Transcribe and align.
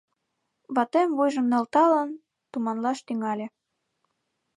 Ватем, 0.75 1.09
вуйжым 1.17 1.45
нӧлталын, 1.51 2.09
туманлаш 2.51 2.99
тӱҥале. 3.07 3.47